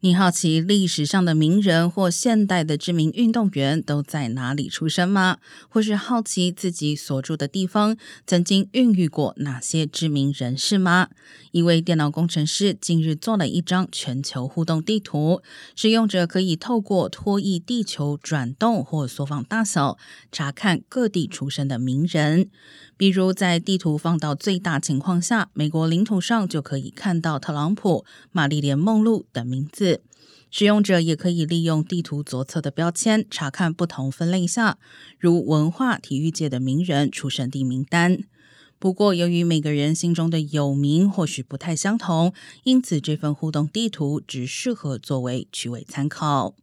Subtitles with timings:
[0.00, 5.38] 你好奇历史上的名人或现代的知名运动员都在哪里出生吗？
[5.68, 11.08] 或是好奇自己所住的地方曾经孕育过哪些知名人士吗？
[11.50, 15.42] 一位电脑工程师近日做了一张全球互动地图，
[15.74, 19.98] 使用者可以透过拖曳地球转动或缩放大小，
[20.30, 22.48] 查看各地出生的名人。
[22.96, 29.87] 比如，在地图放到最大情况下，美国领土上就可以看到特朗普、玛丽莲·梦露等名字。
[30.50, 34.78] 使用者也可以利用地图左侧的标签查看不同分类下，
[35.18, 38.24] 如文化、体育界的名人出生地名单。
[38.78, 46.54] 不过，由于每个人心中的有名或许不太相同，因此这份互动地图只适合作为趣味参考。